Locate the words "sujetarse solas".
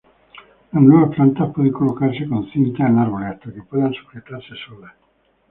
3.93-4.93